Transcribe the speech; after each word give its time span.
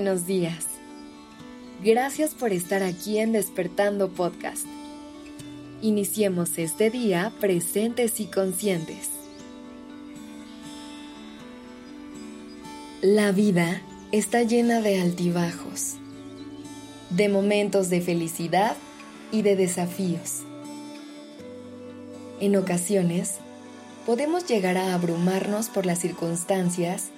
buenos 0.00 0.26
días. 0.26 0.64
Gracias 1.84 2.34
por 2.34 2.54
estar 2.54 2.82
aquí 2.82 3.18
en 3.18 3.32
Despertando 3.32 4.08
Podcast. 4.08 4.64
Iniciemos 5.82 6.56
este 6.56 6.88
día 6.88 7.34
presentes 7.38 8.18
y 8.18 8.24
conscientes. 8.24 9.10
La 13.02 13.30
vida 13.32 13.82
está 14.10 14.42
llena 14.42 14.80
de 14.80 15.02
altibajos, 15.02 15.96
de 17.10 17.28
momentos 17.28 17.90
de 17.90 18.00
felicidad 18.00 18.78
y 19.30 19.42
de 19.42 19.54
desafíos. 19.54 20.44
En 22.40 22.56
ocasiones, 22.56 23.34
podemos 24.06 24.46
llegar 24.46 24.78
a 24.78 24.94
abrumarnos 24.94 25.68
por 25.68 25.84
las 25.84 25.98
circunstancias 25.98 27.10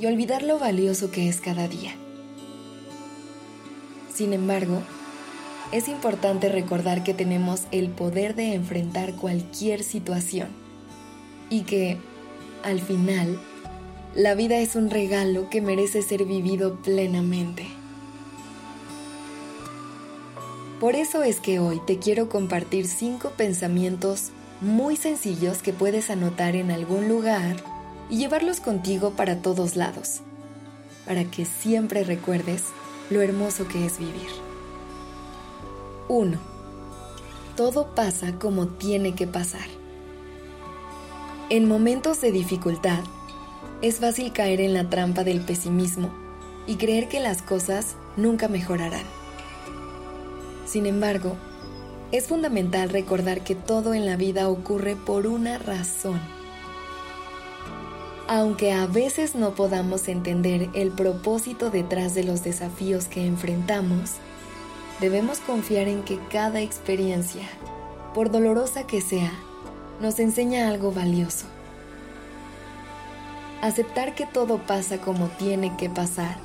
y 0.00 0.06
olvidar 0.06 0.42
lo 0.42 0.58
valioso 0.58 1.12
que 1.12 1.28
es 1.28 1.40
cada 1.40 1.68
día. 1.68 1.94
Sin 4.16 4.32
embargo, 4.32 4.82
es 5.72 5.88
importante 5.88 6.48
recordar 6.48 7.04
que 7.04 7.12
tenemos 7.12 7.64
el 7.70 7.90
poder 7.90 8.34
de 8.34 8.54
enfrentar 8.54 9.12
cualquier 9.14 9.82
situación 9.82 10.48
y 11.50 11.64
que, 11.64 11.98
al 12.64 12.80
final, 12.80 13.38
la 14.14 14.34
vida 14.34 14.56
es 14.56 14.74
un 14.74 14.88
regalo 14.88 15.50
que 15.50 15.60
merece 15.60 16.00
ser 16.00 16.24
vivido 16.24 16.76
plenamente. 16.76 17.66
Por 20.80 20.94
eso 20.94 21.22
es 21.22 21.38
que 21.38 21.58
hoy 21.58 21.78
te 21.86 21.98
quiero 21.98 22.30
compartir 22.30 22.86
cinco 22.86 23.32
pensamientos 23.36 24.30
muy 24.62 24.96
sencillos 24.96 25.58
que 25.58 25.74
puedes 25.74 26.08
anotar 26.08 26.56
en 26.56 26.70
algún 26.70 27.06
lugar 27.06 27.56
y 28.08 28.16
llevarlos 28.16 28.60
contigo 28.60 29.10
para 29.10 29.42
todos 29.42 29.76
lados, 29.76 30.20
para 31.04 31.24
que 31.24 31.44
siempre 31.44 32.02
recuerdes 32.02 32.62
lo 33.10 33.22
hermoso 33.22 33.68
que 33.68 33.86
es 33.86 33.98
vivir. 33.98 34.30
1. 36.08 36.38
Todo 37.56 37.94
pasa 37.94 38.38
como 38.38 38.66
tiene 38.66 39.14
que 39.14 39.26
pasar. 39.26 39.66
En 41.48 41.68
momentos 41.68 42.20
de 42.20 42.32
dificultad, 42.32 43.00
es 43.82 44.00
fácil 44.00 44.32
caer 44.32 44.60
en 44.60 44.74
la 44.74 44.90
trampa 44.90 45.24
del 45.24 45.40
pesimismo 45.40 46.10
y 46.66 46.76
creer 46.76 47.08
que 47.08 47.20
las 47.20 47.42
cosas 47.42 47.96
nunca 48.16 48.48
mejorarán. 48.48 49.04
Sin 50.66 50.86
embargo, 50.86 51.36
es 52.12 52.26
fundamental 52.26 52.88
recordar 52.88 53.42
que 53.44 53.54
todo 53.54 53.94
en 53.94 54.06
la 54.06 54.16
vida 54.16 54.48
ocurre 54.48 54.96
por 54.96 55.26
una 55.26 55.58
razón 55.58 56.35
aunque 58.28 58.72
a 58.72 58.86
veces 58.86 59.34
no 59.34 59.54
podamos 59.54 60.08
entender 60.08 60.68
el 60.74 60.90
propósito 60.90 61.70
detrás 61.70 62.14
de 62.14 62.24
los 62.24 62.42
desafíos 62.42 63.06
que 63.06 63.24
enfrentamos, 63.24 64.14
debemos 65.00 65.38
confiar 65.38 65.86
en 65.86 66.02
que 66.02 66.18
cada 66.28 66.60
experiencia, 66.60 67.48
por 68.14 68.30
dolorosa 68.30 68.86
que 68.86 69.00
sea, 69.00 69.32
nos 70.00 70.18
enseña 70.18 70.68
algo 70.68 70.90
valioso. 70.90 71.46
Aceptar 73.62 74.14
que 74.14 74.26
todo 74.26 74.58
pasa 74.58 74.98
como 74.98 75.28
tiene 75.28 75.76
que 75.76 75.88
pasar 75.88 76.38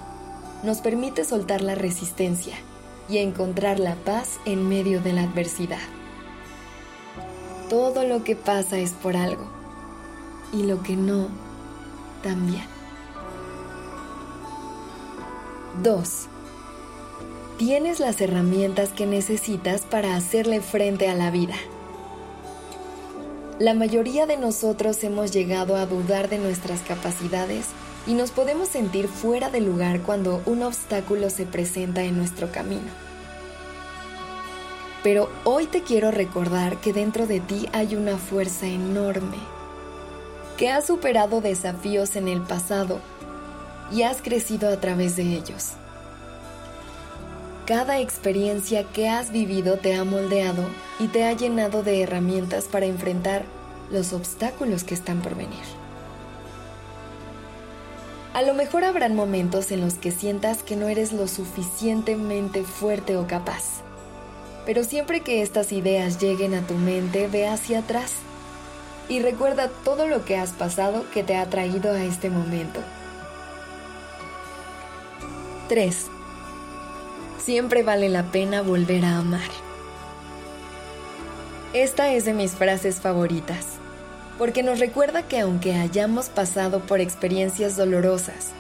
nos 0.64 0.78
permite 0.78 1.26
soltar 1.26 1.62
la 1.62 1.76
resistencia 1.76 2.56
y 3.10 3.18
encontrar 3.18 3.80
la 3.80 3.96
paz 3.96 4.40
en 4.46 4.70
medio 4.70 5.02
de 5.02 5.14
la 5.14 5.24
adversidad. 5.24 5.80
Todo 7.70 8.04
lo 8.04 8.24
que 8.24 8.36
pasa 8.36 8.78
es 8.78 8.92
por 8.92 9.18
algo 9.18 9.50
y 10.54 10.64
lo 10.64 10.84
que 10.84 10.96
no 10.96 11.30
también. 12.22 12.66
2. 15.84 16.28
Tienes 17.58 18.00
las 18.00 18.20
herramientas 18.22 18.90
que 18.90 19.06
necesitas 19.06 19.82
para 19.82 20.16
hacerle 20.16 20.62
frente 20.62 21.10
a 21.10 21.16
la 21.16 21.32
vida. 21.32 21.56
La 23.60 23.74
mayoría 23.74 24.26
de 24.26 24.38
nosotros 24.38 25.04
hemos 25.04 25.32
llegado 25.32 25.76
a 25.76 25.86
dudar 25.86 26.30
de 26.30 26.40
nuestras 26.40 26.82
capacidades 26.82 27.68
y 28.08 28.16
nos 28.16 28.32
podemos 28.32 28.68
sentir 28.68 29.08
fuera 29.08 29.50
de 29.50 29.62
lugar 29.62 30.02
cuando 30.02 30.42
un 30.46 30.64
obstáculo 30.64 31.30
se 31.30 31.46
presenta 31.46 32.04
en 32.04 32.18
nuestro 32.18 32.52
camino. 32.52 32.90
Pero 35.04 35.30
hoy 35.44 35.68
te 35.68 35.82
quiero 35.82 36.12
recordar 36.12 36.78
que 36.78 36.94
dentro 36.94 37.28
de 37.28 37.40
ti 37.40 37.70
hay 37.74 37.96
una 37.96 38.18
fuerza 38.18 38.68
enorme 38.68 39.38
que 40.62 40.70
has 40.70 40.86
superado 40.86 41.42
desafíos 41.42 42.16
en 42.16 42.28
el 42.28 42.40
pasado 42.40 43.00
y 43.92 44.04
has 44.04 44.22
crecido 44.22 44.72
a 44.72 44.80
través 44.80 45.16
de 45.16 45.24
ellos. 45.24 45.72
Cada 47.66 48.00
experiencia 48.00 48.84
que 48.84 49.10
has 49.10 49.32
vivido 49.32 49.78
te 49.78 49.96
ha 49.96 50.04
moldeado 50.04 50.64
y 51.00 51.08
te 51.08 51.24
ha 51.24 51.34
llenado 51.34 51.82
de 51.82 52.04
herramientas 52.04 52.66
para 52.66 52.86
enfrentar 52.86 53.44
los 53.90 54.14
obstáculos 54.14 54.84
que 54.84 54.94
están 54.94 55.24
por 55.24 55.34
venir. 55.36 55.64
A 58.36 58.44
lo 58.44 58.54
mejor 58.54 58.84
habrán 58.84 59.16
momentos 59.16 59.72
en 59.72 59.82
los 59.82 59.96
que 59.96 60.12
sientas 60.12 60.62
que 60.62 60.76
no 60.76 60.90
eres 60.90 61.12
lo 61.12 61.28
suficientemente 61.28 62.62
fuerte 62.62 63.18
o 63.18 63.26
capaz, 63.26 63.82
pero 64.68 64.84
siempre 64.84 65.22
que 65.22 65.42
estas 65.42 65.72
ideas 65.72 66.22
lleguen 66.22 66.54
a 66.54 66.62
tu 66.62 66.76
mente, 66.76 67.28
ve 67.28 67.48
hacia 67.48 67.80
atrás 67.80 68.12
y 69.10 69.20
recuerda 69.20 69.70
todo 69.84 70.08
lo 70.08 70.26
que 70.26 70.38
has 70.38 70.52
pasado 70.52 71.06
que 71.14 71.24
te 71.24 71.36
ha 71.36 71.50
traído 71.50 71.92
a 71.92 72.04
este 72.04 72.30
momento. 72.30 72.80
3. 75.70 76.08
Siempre 77.44 77.84
vale 77.84 78.10
la 78.10 78.24
pena 78.24 78.62
volver 78.62 79.06
a 79.06 79.18
amar. 79.18 79.50
Esta 81.74 82.12
es 82.12 82.26
de 82.26 82.34
mis 82.34 82.52
frases 82.52 83.00
favoritas, 83.00 83.66
porque 84.38 84.64
nos 84.64 84.80
recuerda 84.80 85.24
que 85.24 85.40
aunque 85.40 85.76
hayamos 85.76 86.28
pasado 86.28 86.82
por 86.82 87.00
experiencias 87.00 87.78
dolorosas 87.78 88.52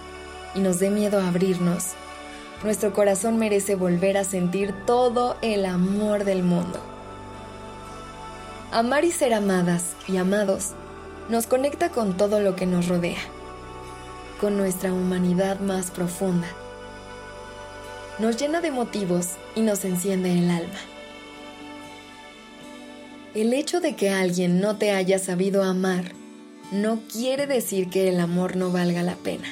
y 0.55 0.59
nos 0.59 0.79
dé 0.79 0.89
miedo 0.89 1.21
abrirnos, 1.21 1.87
nuestro 2.63 2.93
corazón 2.93 3.37
merece 3.37 3.75
volver 3.75 4.17
a 4.17 4.23
sentir 4.23 4.73
todo 4.85 5.35
el 5.41 5.65
amor 5.65 6.23
del 6.23 6.43
mundo. 6.43 6.79
Amar 8.73 9.03
y 9.03 9.11
ser 9.11 9.33
amadas 9.33 9.83
y 10.07 10.15
amados 10.15 10.69
nos 11.27 11.45
conecta 11.45 11.89
con 11.89 12.15
todo 12.15 12.39
lo 12.39 12.55
que 12.55 12.65
nos 12.65 12.87
rodea, 12.87 13.19
con 14.39 14.55
nuestra 14.55 14.93
humanidad 14.93 15.59
más 15.59 15.91
profunda. 15.91 16.47
Nos 18.17 18.37
llena 18.37 18.61
de 18.61 18.71
motivos 18.71 19.31
y 19.55 19.61
nos 19.61 19.83
enciende 19.83 20.31
el 20.31 20.49
alma. 20.49 20.79
El 23.33 23.51
hecho 23.51 23.81
de 23.81 23.97
que 23.97 24.09
alguien 24.09 24.61
no 24.61 24.77
te 24.77 24.91
haya 24.91 25.19
sabido 25.19 25.63
amar 25.63 26.13
no 26.71 27.01
quiere 27.11 27.47
decir 27.47 27.89
que 27.89 28.07
el 28.07 28.21
amor 28.21 28.55
no 28.55 28.71
valga 28.71 29.03
la 29.03 29.15
pena. 29.15 29.49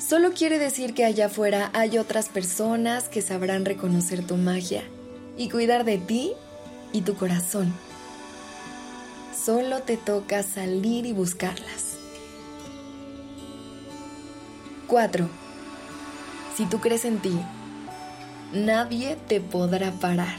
Solo 0.00 0.30
quiere 0.34 0.60
decir 0.60 0.94
que 0.94 1.04
allá 1.04 1.26
afuera 1.26 1.70
hay 1.72 1.98
otras 1.98 2.28
personas 2.28 3.08
que 3.08 3.22
sabrán 3.22 3.64
reconocer 3.64 4.24
tu 4.24 4.36
magia 4.36 4.84
y 5.36 5.48
cuidar 5.48 5.84
de 5.84 5.98
ti 5.98 6.34
y 6.92 7.00
tu 7.00 7.16
corazón 7.16 7.74
Solo 9.44 9.80
te 9.82 9.96
toca 9.96 10.42
salir 10.42 11.06
y 11.06 11.12
buscarlas. 11.12 11.96
4. 14.88 15.28
Si 16.56 16.66
tú 16.66 16.80
crees 16.80 17.04
en 17.04 17.18
ti, 17.18 17.38
nadie 18.52 19.16
te 19.28 19.40
podrá 19.40 19.92
parar. 19.92 20.38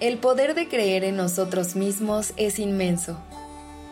El 0.00 0.18
poder 0.18 0.54
de 0.54 0.68
creer 0.68 1.04
en 1.04 1.16
nosotros 1.16 1.76
mismos 1.76 2.32
es 2.36 2.58
inmenso. 2.58 3.16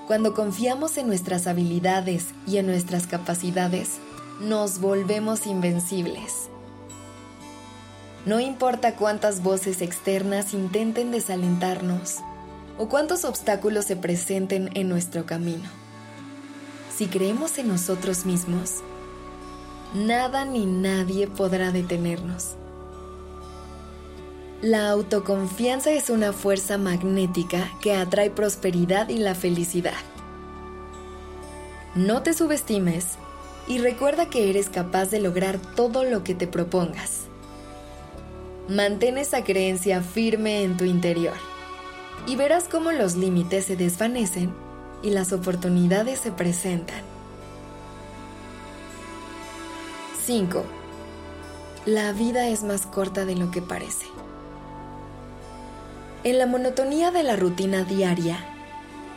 Cuando 0.09 0.35
confiamos 0.35 0.97
en 0.99 1.07
nuestras 1.07 1.47
habilidades 1.47 2.27
y 2.47 2.57
en 2.57 2.67
nuestras 2.67 3.07
capacidades, 3.07 3.99
nos 4.41 4.81
volvemos 4.81 5.47
invencibles. 5.47 6.51
No 8.27 8.41
importa 8.41 8.97
cuántas 8.97 9.43
voces 9.43 9.81
externas 9.81 10.53
intenten 10.53 11.13
desalentarnos, 11.13 12.19
o 12.81 12.89
cuántos 12.89 13.27
obstáculos 13.27 13.85
se 13.85 13.95
presenten 13.95 14.71
en 14.73 14.89
nuestro 14.89 15.27
camino. 15.27 15.69
Si 16.97 17.09
creemos 17.09 17.59
en 17.59 17.69
nosotros 17.69 18.25
mismos, 18.25 18.77
nada 19.95 20.47
ni 20.47 20.65
nadie 20.65 21.27
podrá 21.27 21.73
detenernos. 21.73 22.55
La 24.63 24.89
autoconfianza 24.89 25.91
es 25.91 26.09
una 26.09 26.33
fuerza 26.33 26.79
magnética 26.79 27.71
que 27.83 27.95
atrae 27.95 28.31
prosperidad 28.31 29.11
y 29.11 29.19
la 29.19 29.35
felicidad. 29.35 30.01
No 31.95 32.23
te 32.23 32.33
subestimes 32.33 33.17
y 33.69 33.77
recuerda 33.77 34.31
que 34.31 34.49
eres 34.49 34.71
capaz 34.71 35.11
de 35.11 35.21
lograr 35.21 35.59
todo 35.59 36.03
lo 36.03 36.25
que 36.25 36.35
te 36.35 36.47
propongas. 36.47 37.27
Mantén 38.71 39.19
esa 39.19 39.45
creencia 39.45 40.01
firme 40.01 40.63
en 40.63 40.79
tu 40.79 40.85
interior 40.85 41.50
y 42.27 42.37
verás 42.37 42.69
cómo 42.69 42.93
los 42.93 43.17
límites 43.17 43.67
se 43.67 43.77
desvanecen 43.77 44.55
y 45.03 45.11
las 45.11 45.33
oportunidades 45.33 46.21
se 46.21 46.33
presentan. 46.33 47.03
5. 50.27 50.65
La 51.87 52.13
vida 52.13 52.49
es 52.49 52.63
más 52.63 52.87
corta 52.87 53.25
de 53.25 53.37
lo 53.37 53.51
que 53.51 53.63
parece. 53.63 54.07
En 56.23 56.39
la 56.39 56.47
monotonía 56.47 57.11
de 57.11 57.23
la 57.23 57.37
rutina 57.37 57.85
diaria, 57.85 58.45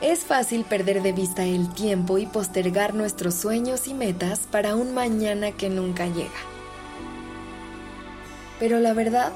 es 0.02 0.22
fácil 0.22 0.64
perder 0.64 1.02
de 1.02 1.12
vista 1.12 1.46
el 1.46 1.74
tiempo 1.74 2.18
y 2.18 2.26
postergar 2.26 2.94
nuestros 2.94 3.36
sueños 3.36 3.88
y 3.88 3.94
metas 3.94 4.40
para 4.52 4.76
un 4.76 4.94
mañana 4.94 5.52
que 5.52 5.70
nunca 5.70 6.08
llega. 6.08 6.30
Pero 8.60 8.80
la 8.80 8.94
verdad 8.94 9.32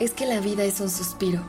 es 0.00 0.12
que 0.12 0.26
la 0.26 0.40
vida 0.40 0.64
es 0.64 0.80
un 0.80 0.90
suspiro, 0.90 1.42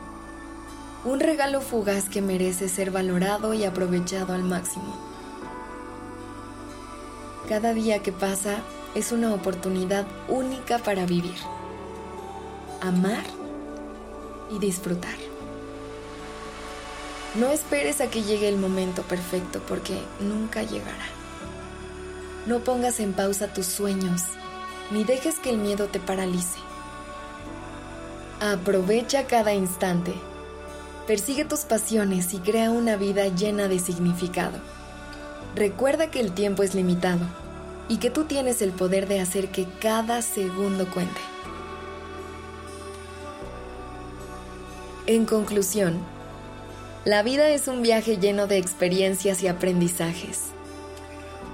un 1.08 1.22
regalo 1.22 1.62
fugaz 1.62 2.10
que 2.10 2.22
merece 2.22 2.68
ser 2.68 2.92
valorado 2.92 3.54
y 3.54 3.64
aprovechado 3.64 4.34
al 4.34 4.44
máximo. 4.44 4.94
Cada 7.48 7.74
día 7.74 8.04
que 8.04 8.12
pasa 8.12 8.58
es 8.94 9.14
una 9.14 9.34
oportunidad 9.34 10.06
única 10.28 10.80
para 10.80 11.06
vivir, 11.06 11.38
amar 12.82 13.24
y 14.52 14.60
disfrutar. 14.60 15.16
No 17.36 17.52
esperes 17.52 18.02
a 18.02 18.10
que 18.10 18.24
llegue 18.24 18.50
el 18.50 18.58
momento 18.58 19.02
perfecto 19.04 19.62
porque 19.66 19.98
nunca 20.20 20.64
llegará. 20.64 21.08
No 22.48 22.60
pongas 22.60 23.00
en 23.00 23.14
pausa 23.14 23.54
tus 23.54 23.66
sueños, 23.66 24.24
ni 24.92 25.06
dejes 25.06 25.40
que 25.40 25.52
el 25.52 25.58
miedo 25.58 25.88
te 25.88 26.02
paralice. 26.02 26.60
Aprovecha 28.42 29.26
cada 29.26 29.54
instante. 29.54 30.14
Persigue 31.08 31.46
tus 31.46 31.62
pasiones 31.62 32.34
y 32.34 32.40
crea 32.40 32.70
una 32.70 32.98
vida 32.98 33.28
llena 33.30 33.70
de 33.70 33.80
significado. 33.80 34.58
Recuerda 35.56 36.12
que 36.12 36.20
el 36.20 36.34
tiempo 36.34 36.64
es 36.64 36.76
limitado 36.76 37.22
y 37.88 37.98
que 37.98 38.10
tú 38.10 38.26
tienes 38.26 38.62
el 38.62 38.72
poder 38.72 39.08
de 39.08 39.22
hacer 39.22 39.48
que 39.48 39.66
cada 39.80 40.22
segundo 40.22 40.86
cuente. 40.92 41.22
En 45.06 45.26
conclusión, 45.26 45.98
la 47.06 47.24
vida 47.24 47.48
es 47.52 47.70
un 47.70 47.82
viaje 47.82 48.18
lleno 48.18 48.46
de 48.48 48.58
experiencias 48.58 49.42
y 49.42 49.48
aprendizajes. 49.48 50.48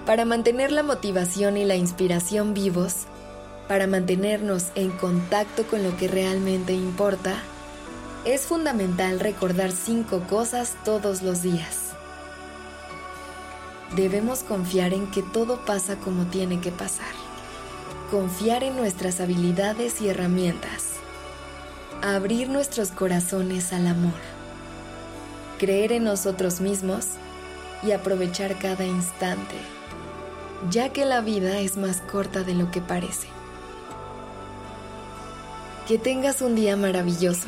Para 0.07 0.25
mantener 0.25 0.71
la 0.71 0.81
motivación 0.81 1.57
y 1.57 1.63
la 1.63 1.75
inspiración 1.75 2.55
vivos, 2.55 3.03
para 3.67 3.85
mantenernos 3.85 4.69
en 4.73 4.89
contacto 4.89 5.67
con 5.67 5.83
lo 5.83 5.95
que 5.95 6.07
realmente 6.07 6.73
importa, 6.73 7.35
es 8.25 8.41
fundamental 8.41 9.19
recordar 9.19 9.71
cinco 9.71 10.21
cosas 10.29 10.75
todos 10.83 11.21
los 11.21 11.41
días. 11.41 11.93
Debemos 13.95 14.39
confiar 14.39 14.93
en 14.93 15.09
que 15.11 15.21
todo 15.21 15.65
pasa 15.65 15.97
como 15.97 16.25
tiene 16.25 16.59
que 16.59 16.71
pasar. 16.71 17.13
Confiar 18.09 18.63
en 18.63 18.75
nuestras 18.75 19.19
habilidades 19.21 20.01
y 20.01 20.09
herramientas. 20.09 20.93
Abrir 22.01 22.49
nuestros 22.49 22.89
corazones 22.89 23.71
al 23.73 23.87
amor 23.87 24.33
creer 25.63 25.93
en 25.93 26.03
nosotros 26.03 26.59
mismos 26.59 27.05
y 27.83 27.93
aprovechar 27.93 28.59
cada 28.59 28.85
instante, 28.85 29.55
ya 30.69 30.89
que 30.89 31.05
la 31.05 31.21
vida 31.21 31.59
es 31.59 31.77
más 31.77 32.01
corta 32.01 32.43
de 32.43 32.53
lo 32.53 32.69
que 32.69 32.81
parece. 32.81 33.27
Que 35.87 35.97
tengas 35.97 36.41
un 36.41 36.55
día 36.55 36.75
maravilloso. 36.75 37.47